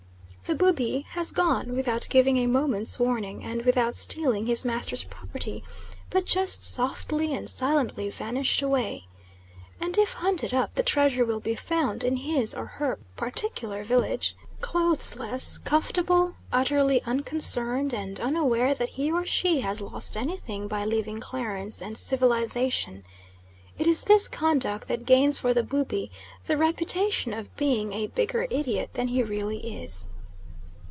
The 0.51 0.55
Bubi 0.57 1.05
has 1.11 1.31
gone, 1.31 1.73
without 1.77 2.07
giving 2.09 2.35
a 2.35 2.45
moment's 2.45 2.99
warning, 2.99 3.41
and 3.41 3.63
without 3.63 3.95
stealing 3.95 4.47
his 4.47 4.65
master's 4.65 5.05
property, 5.05 5.63
but 6.09 6.25
just 6.25 6.61
softly 6.61 7.33
and 7.33 7.49
silently 7.49 8.09
vanished 8.09 8.61
away. 8.61 9.07
And 9.79 9.97
if 9.97 10.11
hunted 10.11 10.53
up 10.53 10.73
the 10.75 10.83
treasure 10.83 11.23
will 11.23 11.39
be 11.39 11.55
found 11.55 12.03
in 12.03 12.17
his 12.17 12.53
or 12.53 12.65
her 12.65 12.99
particular 13.15 13.85
village 13.85 14.35
clothes 14.59 15.17
less, 15.17 15.57
comfortable, 15.57 16.35
utterly 16.51 17.01
unconcerned, 17.03 17.93
and 17.93 18.19
unaware 18.19 18.73
that 18.75 18.89
he 18.89 19.09
or 19.09 19.25
she 19.25 19.61
has 19.61 19.79
lost 19.79 20.17
anything 20.17 20.67
by 20.67 20.83
leaving 20.83 21.21
Clarence 21.21 21.81
and 21.81 21.95
Civilisation. 21.97 23.05
It 23.77 23.87
is 23.87 24.01
this 24.03 24.27
conduct 24.27 24.89
that 24.89 25.05
gains 25.05 25.37
for 25.37 25.53
the 25.53 25.63
Bubi 25.63 26.11
the 26.45 26.57
reputation 26.57 27.33
of 27.33 27.55
being 27.55 27.93
a 27.93 28.07
bigger 28.07 28.47
idiot 28.49 28.95
than 28.95 29.07
he 29.07 29.23
really 29.23 29.81
is. 29.81 30.09